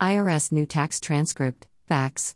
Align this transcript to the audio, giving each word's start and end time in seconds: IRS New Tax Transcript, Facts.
IRS 0.00 0.52
New 0.52 0.66
Tax 0.66 1.00
Transcript, 1.00 1.66
Facts. 1.88 2.34